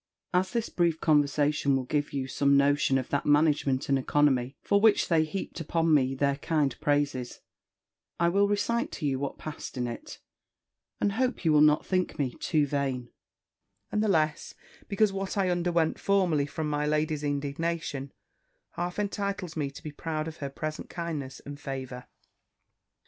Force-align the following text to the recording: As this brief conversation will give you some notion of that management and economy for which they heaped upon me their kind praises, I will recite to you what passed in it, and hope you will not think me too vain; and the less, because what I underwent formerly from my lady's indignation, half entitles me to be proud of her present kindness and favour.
As 0.33 0.49
this 0.51 0.67
brief 0.67 0.99
conversation 0.99 1.75
will 1.75 1.83
give 1.85 2.11
you 2.11 2.25
some 2.27 2.57
notion 2.57 2.97
of 2.97 3.09
that 3.09 3.23
management 3.27 3.87
and 3.87 3.99
economy 3.99 4.57
for 4.63 4.81
which 4.81 5.09
they 5.09 5.23
heaped 5.23 5.59
upon 5.61 5.93
me 5.93 6.15
their 6.15 6.37
kind 6.37 6.75
praises, 6.81 7.39
I 8.19 8.27
will 8.29 8.47
recite 8.47 8.91
to 8.93 9.05
you 9.05 9.19
what 9.19 9.37
passed 9.37 9.77
in 9.77 9.85
it, 9.85 10.17
and 10.99 11.11
hope 11.11 11.45
you 11.45 11.53
will 11.53 11.61
not 11.61 11.85
think 11.85 12.17
me 12.17 12.33
too 12.33 12.65
vain; 12.65 13.11
and 13.91 14.01
the 14.01 14.07
less, 14.07 14.55
because 14.87 15.13
what 15.13 15.37
I 15.37 15.51
underwent 15.51 15.99
formerly 15.99 16.47
from 16.47 16.67
my 16.67 16.87
lady's 16.87 17.23
indignation, 17.23 18.11
half 18.71 18.97
entitles 18.97 19.55
me 19.55 19.69
to 19.69 19.83
be 19.83 19.91
proud 19.91 20.27
of 20.27 20.37
her 20.37 20.49
present 20.49 20.89
kindness 20.89 21.41
and 21.45 21.59
favour. 21.59 22.07